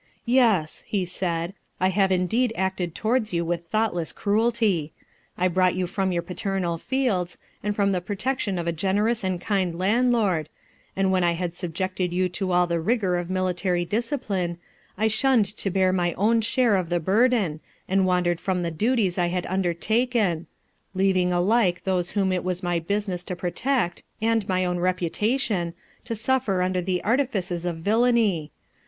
[0.25, 4.93] 'Yes,' he said, 'I have indeed acted towards you with thoughtless cruelty.
[5.37, 9.77] I brought you from your paternal fields, and the protection of a generous and kind
[9.77, 10.49] landlord,
[10.95, 14.57] and when I had subjected you to all the rigour of military discipline,
[14.97, 19.19] I shunned to bear my own share of the burden, and wandered from the duties
[19.19, 20.47] I had undertaken,
[20.95, 25.75] leaving alike those whom it was my business to protect, and my own reputation,
[26.05, 28.49] to suffer under the artifices of villainy.